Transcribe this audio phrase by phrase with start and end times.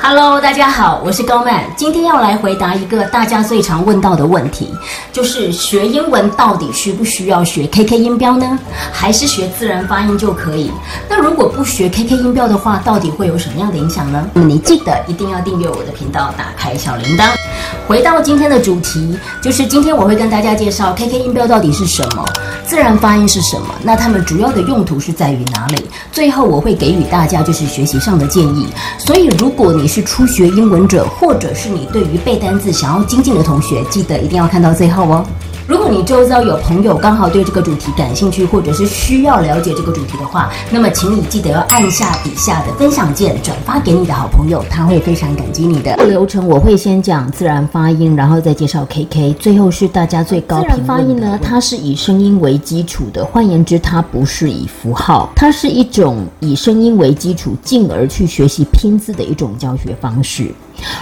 [0.00, 4.72] Hello，大家好，我是高曼，今天要来回答一个大家最常问到的问题，
[5.12, 8.58] 就是学英文到底需不需要学 KK 音标呢？
[8.92, 10.70] 还是学自然发音就可以？
[11.08, 14.28] 那如果不学 KK 音标的话，到底会有什么样的影响呢？
[14.34, 17.28] 那你记得一定要订阅我的频道，打开小铃铛。
[17.86, 22.24] 回到今天的主题，就是今天我会跟大家介绍 KK 音标到底是什么，
[22.66, 25.84] 自然发音是什么，那它们主要的用途是在于哪里？
[26.10, 28.68] 最后我会给予大家就是学习上的建议。
[28.98, 35.24] 所以如果你是初学英文者，或者是你对于背单词想要精进的同学，记得一定要看到最后哦。
[35.66, 45.96] 如果你周遭有朋友刚好对这个主题感兴趣，或者是需要了解这个主题的话，那么请你记得要按下底下的分享键，转发给你的好朋友，他会非常感激你的。
[46.06, 50.68] 流程我会先讲自然发音，然后再介绍 KK，最后是大家最高频。
[50.68, 60.52] 自然发音呢，它是以声音为基础的，换言之，它不是以符号，它是一种以声音为基础，进而去学习拼字的一种教学方式。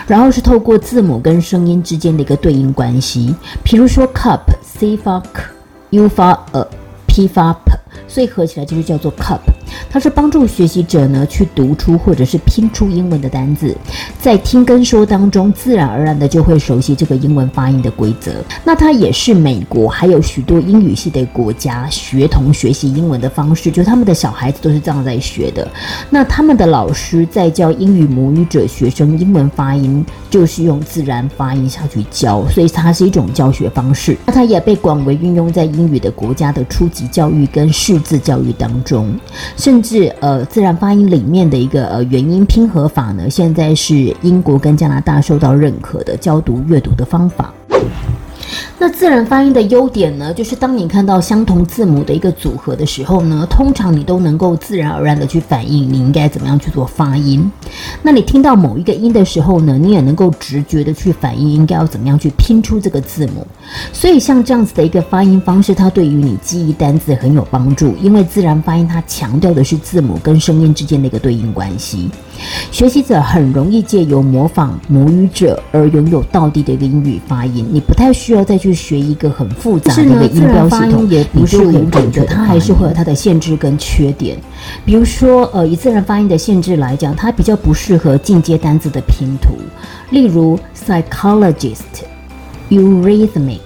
[0.06, 3.34] 然后是透过字母跟声音之间的一个对应关系，
[3.64, 7.72] 比如说 cup，c 发 k，u 发 a，p 发 p。
[8.08, 9.38] 所以合起来就是叫做 cup，
[9.90, 13.74] 它是帮助学习者呢去读出或者是拼出英文的单字，
[14.20, 18.32] 在听跟说当中，自然而然的就会熟悉这个英文发音的规则。
[18.64, 25.66] 那它也是美国还有许多英语系的国家学童学习英文的方式，就他们的小孩子都是这样在学的。
[26.10, 34.18] 那他们的老师在教英语母语者学生英文发音，就是用自然发音下去教，所以它是一种教学方式。
[34.26, 38.02] 那它也被广为运用在英语的国家的初级教育跟数。
[38.02, 39.14] 字教育当中，
[39.62, 47.54] 甚至呃自然发音里面的一个呃元音拼合法呢，现在是英国跟加拿大受到认可的教读阅读的方法。
[48.78, 57.48] 那自然发音的优点呢，就是当你看到相同字母的一个组合的时候呢，通常你都能够自然而然的去反应你应该怎么样去做发音。
[58.02, 63.46] 那你听到某一个音的时候呢，你也能够直觉的去反应应该要怎么样去拼出这个字母。
[63.92, 72.10] 所以像这样子的一个发音方式，它对于你记忆单字很有帮助，因为自然发音它强调的是字母跟声音之间的一个对应关系。
[72.70, 84.36] 学习者很容易借由模仿母语者而拥有到地的一个英语发音，你不太需要再去学一个很复杂的一个音标系统，也不是很准确，它还是会有它的限制跟缺点。
[84.84, 89.54] 比如说，呃，以自然发音的限制来讲，它比较不适合进阶单字的拼图，
[90.10, 91.78] 例如 psychologist、
[92.70, 93.60] eurythmic，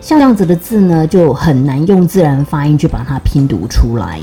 [0.00, 4.20] 像这样子的字呢，就很难用自然发音去把它拼读出来。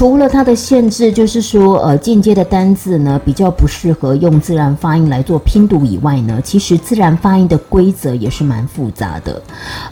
[0.00, 9.42] 除了它的限制，就是说，呃，间接的单字呢比较不适合用自然发音来做拼读以外呢，其实自然发音的规则也是蛮复杂的。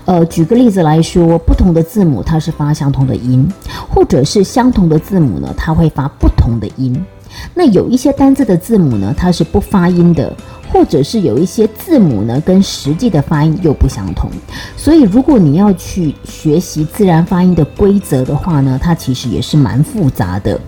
[0.06, 3.46] 呃，举个例子来说，不同的字母它是发相同的音，
[3.86, 7.04] 或者是相同的字母呢，它会发不同的音。
[7.52, 10.34] 那有一些单字的字母呢，它是不发音的。
[10.72, 14.30] 或者是有一些字母呢，跟实际的发音又不相同，
[14.76, 20.58] 所以如果你要去学习自然发音的规则的话呢，它其实也是蛮复杂的。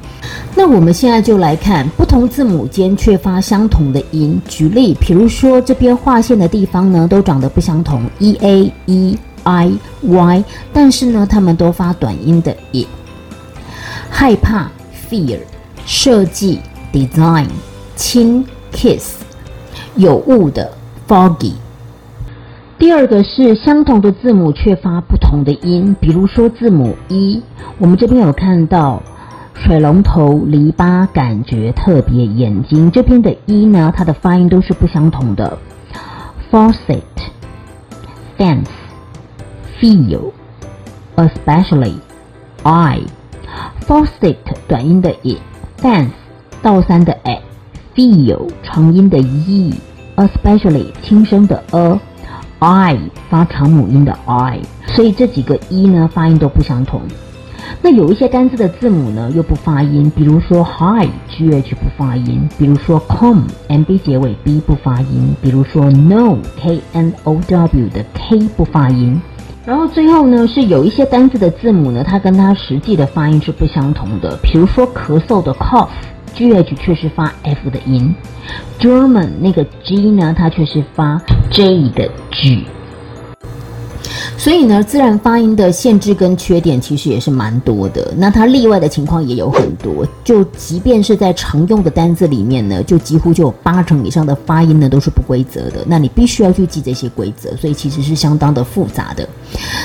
[0.54, 4.40] 那我们现在就来看不同字母间却发相同的音。
[4.48, 9.72] 举例，比如说这边划线的地方呢，都长得不相同，e a e i
[10.02, 12.86] y，但是呢，它们都发短音的 e。
[14.10, 14.70] 害怕
[15.08, 15.38] ，fear，
[15.86, 16.58] 设计
[16.92, 17.46] ，design，
[17.96, 19.14] 亲，kiss。
[19.96, 20.70] 有雾的
[21.08, 21.54] foggy。
[22.78, 27.42] 第二个是相同的字母却发不同的音，比如说字母 e，
[27.78, 29.02] 我们这边有看到
[29.54, 32.90] 水龙头、篱笆，感觉特别眼睛。
[32.90, 35.58] 这边的 e 呢，它的发音都是不相同的
[36.50, 37.02] ，faucet、
[38.38, 38.64] fence、
[39.78, 40.32] feel、
[41.16, 41.96] especially、
[42.62, 43.02] eye、
[43.86, 44.36] faucet
[44.66, 46.12] 短音的 e，fence
[46.62, 47.42] 倒三的 a。
[47.94, 57.00] Feel 长音的 e，especially 轻声的 a，i 发长母音的 i，所以这几个 e 呢发音都不相同。
[57.82, 69.20] 那有一些单字的字母呢又不发音，比如说 hi g h 不发音；比如说 com，mb 结尾 b 不发音；比如说 no，k-n-o-w 的 k 不发音。
[69.65, 75.88] 然后最后呢是有一些单字的字母呢，它跟它实际的发音是不相同的，比如说咳嗽的 cough。
[76.34, 78.15] G H 却是发 F 的音
[78.78, 82.65] ，German 那个 G 呢，它却是发 J 的 G。
[84.36, 88.15] 所以呢，自然发音的限制跟缺点其实也是蛮多的。
[88.16, 95.84] 那它例外的情况也有很多，就即便是在常用的单字里面呢，就几乎就有八成以上的发音呢都是不规则的。
[95.86, 99.28] 那你必须要去记这些规则，所以其实是相当的复杂的。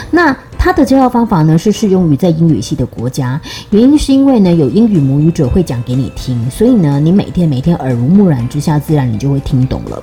[0.10, 10.02] 那它的教学方法呢是适用于在英语系的国家，原因是因为呢有英语母语者会讲给你听，所以呢你每天每天耳濡目染之下，自然你就会听懂了。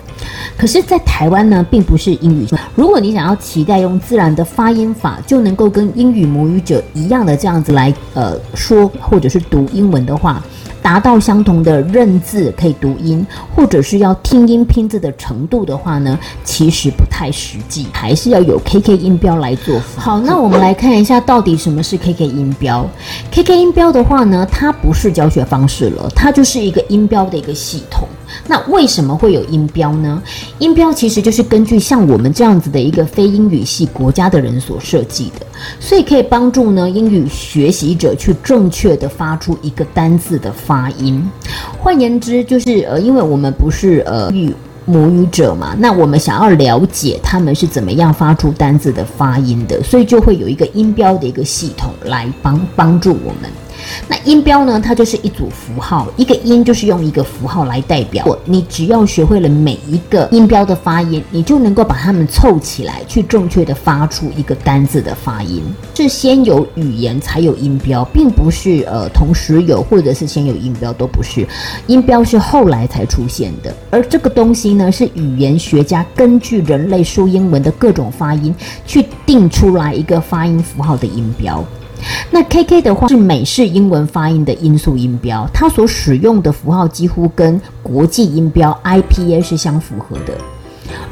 [0.56, 2.46] 可是，在台湾呢，并不是英语。
[2.74, 10.42] 如果你想要期待用自然的发音法就能够跟英语母语者一样的这样子来呃说或者是读英文的话。
[10.82, 13.24] 达到相同的认字可以读音，
[13.54, 19.80] 或者是要听音拼字的程度的话呢，其实不太实际，还是要有 KK 音标来做。
[19.96, 22.84] 好，那我们来看一下到底什么是 KK 音标。
[23.30, 28.08] KK 音标的话呢，它不是教学方式了，它就是一个音标的一个系统。
[28.46, 30.22] 那为什么会有音标呢？
[30.58, 35.46] 音标其实就是根据像我们这样子的一个非英语系国家的人所设计的，
[35.80, 41.22] 所以可以帮助呢英语学习者去正确的发出一个单字的发音。
[41.78, 53.50] 换言之，就是呃，因为我们不是呃语母语者嘛，那我们想要了解他们是怎么样发出单字的发音的，所以就会有一个音标的一个系统来帮帮助我们。
[54.08, 54.80] 那音标呢？
[54.80, 58.26] 它就是一组符号，一个音就是用一个符号来代表。
[58.44, 65.62] 你只要学会了每一个音标的发音，你就能够把它们凑起来，去正确的发出一个单字的发音。
[65.94, 71.46] 是先有语言才有音标，并不是呃同时有，或者是先有音标都不是。
[71.86, 78.54] 音标是后来才出现的，而这个东西呢，是语言学家根据人类说英文的各种发音，
[78.86, 81.64] 去定出来一个发音符号的音标。
[82.30, 90.34] 那 K K 的话是美式英文发音的音素音标，它所使用的符号几乎跟国际音标 I P A 是相符合的。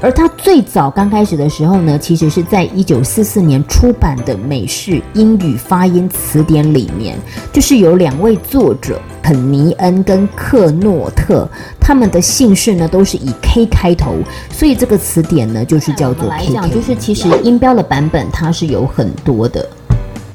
[0.03, 7.19] 而它最早刚开始的时候呢，其实是在一九四四年出版的美式英语发音词典里面，
[7.53, 11.49] 就是有两位作者肯尼恩跟克诺特，
[11.79, 14.17] 他们的姓氏呢都是以 K 开头，
[14.51, 16.69] 所以这个词典呢就是叫做 K K。
[16.71, 19.67] 就是其实音标的版本它是有很多的。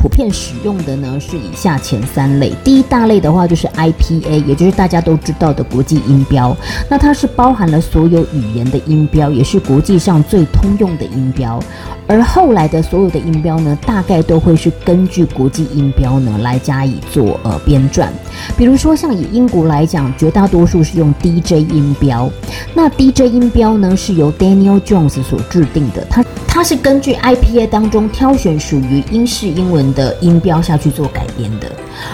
[0.06, 6.56] 普遍使用的呢是以下前三类，第一大类的话就是 IPA，也就是大家都知道的国际音标，
[6.88, 11.60] 那它是包含了所有语言的音标，也是国际上最通用的音标。
[12.08, 18.08] 而后来的所有的音标呢，大概都会是根据国际音标呢来加以做呃编撰。
[18.56, 22.30] 比如说像以英国来讲，绝大多数是用 DJ 音标，
[22.74, 31.72] 那 DJ 音标呢是由 Daniel Jones 所制定的，它它是根据 IPA 当中挑选属于英式英文的音标下去做改编的。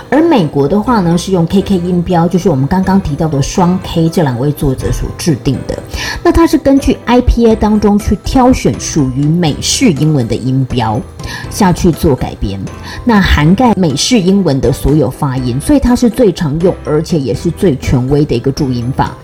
[0.09, 5.77] 而美国的话呢，是用 KK 音标，就是我们刚刚提到的双 K 这两位作者所制定的。
[6.23, 11.01] 那它是根据 IPA 当中去挑选属于美式英文的音标
[11.49, 12.59] 下去做改编，
[13.03, 19.15] 那涵盖美式英文的所有发音，所以它是最常用，而且也是最权威的一个注音法。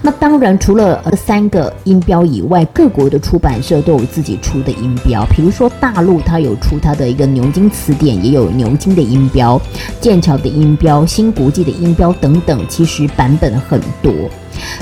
[0.00, 5.26] 那当然，除了这三个音标以外，各国的出版社都有自己出的音标。
[5.34, 9.60] 比如说大陆，它有出它的一个牛津词典，也有牛津的音标、
[10.00, 14.12] 剑桥的音标、新国际的音标等等，其实版本很多。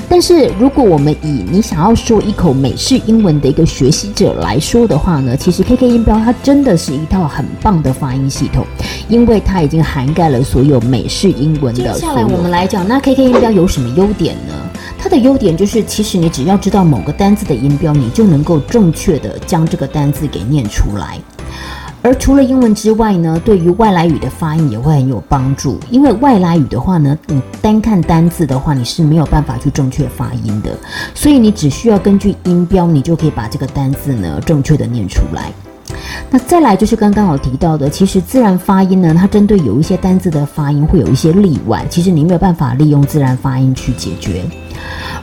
[0.09, 8.65] 但是，如果我们以你想要说一口美式英文的一个学习者来说的话呢，其实 KK 音标它真的是一套很棒的发音系统，
[9.09, 11.93] 因为它已经涵盖了所有美式英文的。
[11.93, 14.53] 接下来我们来讲，那 KK 音标有什么优点呢？
[14.97, 21.19] 它的优点就是，其实你只要知道某个单字的音标，你就能够正确的将这个单字给念出来。
[22.05, 25.79] 而除了英文之外呢，对于外来语的发音也会很有帮助。
[25.89, 30.69] 因为外来语的话呢，你单看单字的话，你是没有办法去正确发音的。
[31.15, 35.51] 所以你只需要根据音标，你就可以把这个单字呢正确的念出来。
[36.29, 44.43] 那再来就是刚刚我提到的，其实自然发音呢，它针对有一些单字的发音会有一些例外，其实你没有办法利用自然发音去解决。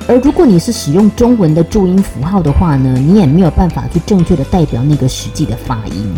[0.08, 6.12] 而如果你是使用中文的注音符号的话呢，你也没有办法去正确的代表那个实际的发音，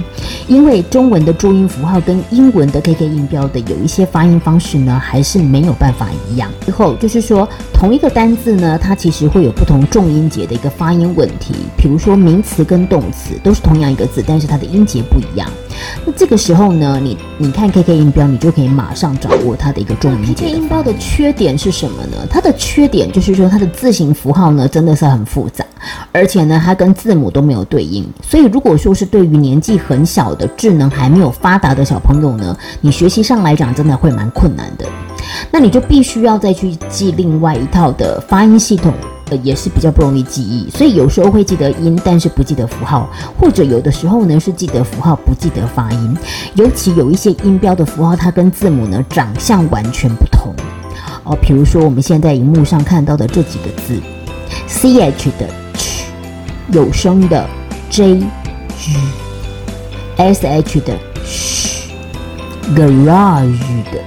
[0.49, 6.51] 因为中文的注音符号跟英文的 KK 音标的有一些发音方式呢，还是没有办法一样。
[6.61, 11.55] 最后就是说，同一个单字呢，它其实会有不同重音节的一个发音问题。
[11.77, 15.49] 比如说名词跟动词都是同样一个字，但是它的音节不一样。
[16.05, 20.47] 那这个时候呢，你你看 KK 音标，你就可以马上掌握它的一个重音节。
[20.47, 22.27] KK 音标的缺点是什么呢？
[22.31, 25.65] 它的缺点就是说它的字形符号呢真的是很复杂，
[26.13, 28.07] 而且呢它跟字母都没有对应。
[28.23, 34.87] 所以如果说是对于年纪很小的、智能还没有发达的小朋友呢，你学习上来讲真的会蛮困难的。
[35.51, 38.93] 那你就必须要再去记另外一套的发音系统。
[39.31, 46.17] 呃也是比较不容易记忆，所以有时候会记得音，但是不记得符号，或者有的时候呢是记得符号，不记得发音。
[46.55, 50.55] 尤其有一些音标的符号，它跟字母呢长相完全不同
[51.25, 51.37] 哦。
[51.41, 53.99] 比如说我们现在荧幕上看到的这几个字
[54.67, 56.03] ，C H 的 ch，
[56.73, 57.49] 有声的
[57.89, 58.21] J
[58.79, 61.83] G，S H 的 sh，garage
[63.91, 63.99] 的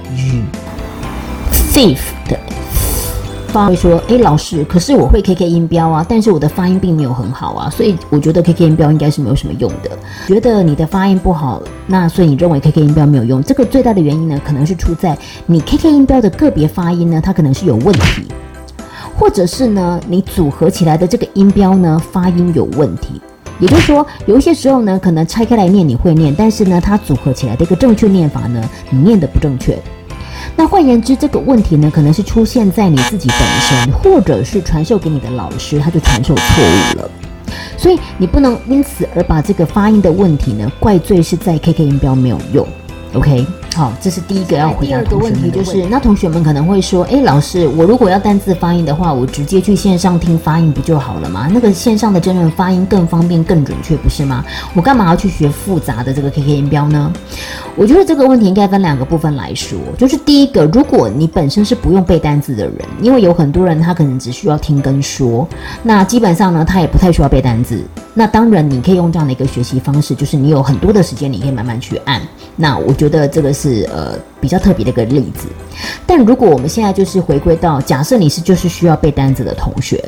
[1.52, 1.98] ，thief
[2.28, 2.38] 的
[3.52, 3.68] r，thief。
[3.68, 9.90] 会说：“哎，老师，可是我会 K K 音标啊，但是我的发音并没有很好啊，所以我觉得 K K 音标应该是没有什么用的。
[10.26, 13.42] 觉得你的发音不好，那所以你认为 K K 音标没有用？
[13.42, 18.26] 这个最大的原因呢，可能是出在你 K K 音标的个别发音呢，它可能是有问题，
[19.16, 23.20] 或者是呢，你组合起来的这个音标呢，发音有问题。
[23.60, 29.76] 也就是说，有一些时候呢，可能拆开来念你会念，但是呢，它组合起来的一个正确念法呢，你念的不正确。”
[30.56, 37.10] 那换言之，这个问题呢，可能是出现在你自己本身，或者是传授给你的老师，他就传授错误了。
[37.76, 42.66] 所以你不能因此而把这个发音的问题呢，怪罪是在 KK 音标没有用。
[43.14, 43.46] OK。
[43.78, 44.82] 好，这是第一个要回答。
[44.88, 51.48] 第二个问题就是，那同学们可能会说，哎，老师，我如果要单字发音的话，我直接去线上听发音不就好了吗？
[51.48, 54.44] 那个线上的真人发音更方便、更准确，不是吗？
[54.74, 57.12] 我干嘛要去学复杂的这个 KK 音标呢？
[57.76, 65.46] 我觉得这个问题应该分两个部分来说，就是第一个，如果你本身是不用背单字的人，因为有很多人他可能只需要听跟说，
[65.84, 67.80] 那基本上呢，他也不太需要背单字。
[68.12, 72.20] 那当然，你可以用这样的一个学习方式，就是你有很多的时间，你可以慢慢去按。
[72.56, 75.46] 那我觉得这个是是呃比较特别的一个例子。
[76.06, 80.02] 但如果我们现在就是回归到假设你是就是需要背单词的同学，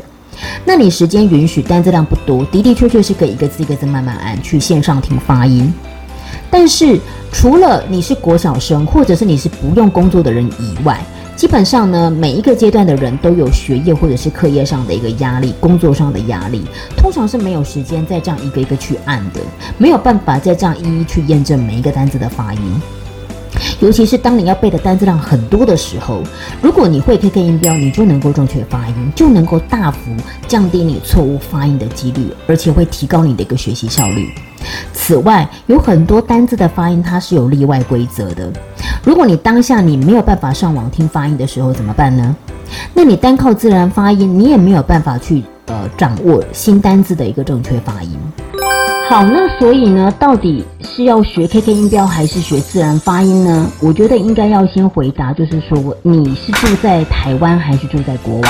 [0.64, 5.72] 那你时间允许，单词量不多，的的确确是可以一个字一个字慢慢按去线上听发音。
[6.50, 6.98] 但是
[7.32, 11.00] 除了你是国小生，或者是你是不用工作的人以外，
[11.36, 16.64] 基本上呢，每一个阶段的人都有学业或者是课业上的一个压力，工作上的压力，
[16.96, 19.40] 通常是没有时间再这样一个一个去按的，
[19.78, 22.82] 没有办法再这样一一去验证每一个单词的发音。
[23.80, 26.22] 尤其是当你要背的单词量很多的时候，
[26.60, 30.12] 如果你会 KK 音标，你就能够正确发音，就能够大幅
[30.46, 34.30] 降低你错误发音的几率，而且会提高你的一个学习效率。
[34.92, 38.52] 此外，有很多单字的发音它是有例外规则的。
[39.02, 42.36] 如果你当下你没有办法上网听发音的时候怎么办呢？
[42.92, 48.10] 那你单靠自然发音，你也没有办法去呃掌握新单字的一个正确发音。
[49.10, 53.68] 好，那所以呢，到底是要学 KK 音标还是学自然发音呢？
[53.80, 58.48] 我觉得应该要先回答，就是说你是住在台湾还是住在国外？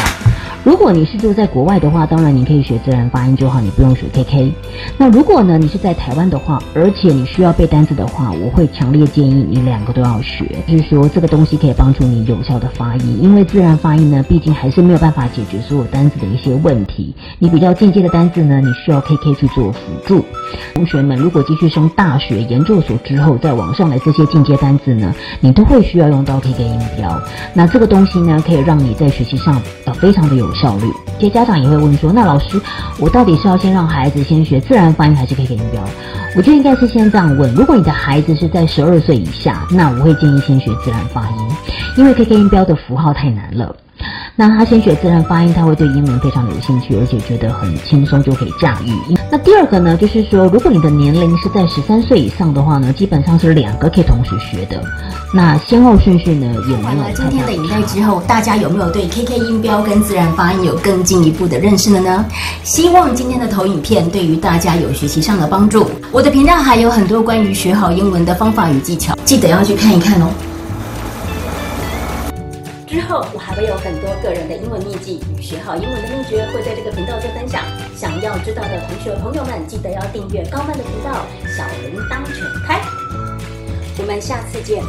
[0.71, 4.53] 如果你是住在国外的话，当然你可以学自然发音就好，你不用学 KK。
[4.97, 13.19] 那如果呢，你是在台湾的话，而且你需要背单词的话，我会强烈建议你两个都要学，就是说这个东西可以帮助你有效的发音。
[13.21, 17.13] 因为自然发音呢，毕竟还是没有办法解决所有单词的一些问题。
[17.41, 20.25] 你比较进阶的单词呢，你需要 KK 去做辅助。
[20.75, 27.21] 同学们，如果继续升大学、研究所之后，在网上的这些进阶单词呢，你都会需要用到 KK 音标。
[27.55, 30.49] 那这个东西呢，可以让你在学习上呃非常的有。
[30.61, 32.61] 效率，其实家长也会问说：“那老师，
[32.99, 35.83] 我到底是要先让孩子先学自然发音，还是可以点音标？”
[36.37, 37.53] 我觉得应该是先这样问。
[37.55, 41.37] 如果你的孩子是在十二岁以下，那我会建议先学自然发音，
[41.97, 43.75] 因为 KK 音标的符号太难了。
[44.37, 49.15] 那他先学自然发音，他会对英文非常的有兴趣，而且觉得很轻松就可以驾驭。
[49.31, 54.83] 那第二个呢，就是说，如果你的年龄是在十三岁以上的话呢，基本上是两个可以同时学的。
[55.35, 57.05] 那先后顺序呢，也没有？
[57.15, 62.25] 今天的影带之后，大家有没有对 KK 音标跟自然发音有更进一步的认识了呢？
[62.63, 65.91] 希望今天的投影片对于大家有学习上的帮助。
[66.11, 70.29] 我的频道还有很多关于学好英文的方法与技巧，记得要去看一看哦。
[72.91, 77.63] 之后我还会有很多个人的英文秘籍与学好英文的秘诀，会在这个频道做分享。
[77.95, 81.25] 想要知道的同学朋友们，记得要订阅高曼的频道，
[81.57, 82.81] 小铃铛全开。
[83.97, 84.83] 我们下次见。